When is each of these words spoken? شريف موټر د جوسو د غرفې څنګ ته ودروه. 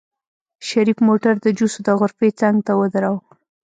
شريف 0.67 0.97
موټر 1.07 1.33
د 1.41 1.47
جوسو 1.57 1.79
د 1.87 1.89
غرفې 1.99 2.29
څنګ 2.41 2.55
ته 2.67 2.73
ودروه. 2.79 3.19